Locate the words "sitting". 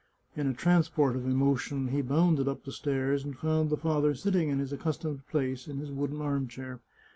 4.15-4.49